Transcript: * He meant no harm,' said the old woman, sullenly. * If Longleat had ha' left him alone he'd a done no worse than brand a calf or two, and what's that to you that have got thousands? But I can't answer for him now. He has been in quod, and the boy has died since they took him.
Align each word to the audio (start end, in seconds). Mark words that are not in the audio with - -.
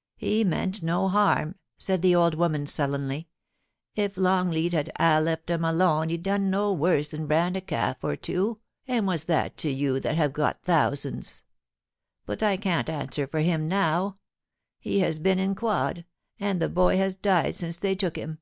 * 0.00 0.16
He 0.16 0.42
meant 0.42 0.82
no 0.82 1.06
harm,' 1.06 1.54
said 1.78 2.02
the 2.02 2.12
old 2.12 2.34
woman, 2.34 2.66
sullenly. 2.66 3.28
* 3.62 3.66
If 3.94 4.16
Longleat 4.16 4.72
had 4.72 4.90
ha' 4.98 5.22
left 5.22 5.48
him 5.48 5.64
alone 5.64 6.08
he'd 6.08 6.18
a 6.22 6.24
done 6.24 6.50
no 6.50 6.72
worse 6.72 7.06
than 7.06 7.28
brand 7.28 7.56
a 7.56 7.60
calf 7.60 8.02
or 8.02 8.16
two, 8.16 8.58
and 8.88 9.06
what's 9.06 9.22
that 9.26 9.56
to 9.58 9.70
you 9.70 10.00
that 10.00 10.16
have 10.16 10.32
got 10.32 10.60
thousands? 10.64 11.44
But 12.24 12.42
I 12.42 12.56
can't 12.56 12.90
answer 12.90 13.28
for 13.28 13.38
him 13.42 13.68
now. 13.68 14.18
He 14.80 14.98
has 15.02 15.20
been 15.20 15.38
in 15.38 15.54
quod, 15.54 16.04
and 16.40 16.60
the 16.60 16.68
boy 16.68 16.96
has 16.96 17.14
died 17.14 17.54
since 17.54 17.78
they 17.78 17.94
took 17.94 18.16
him. 18.16 18.40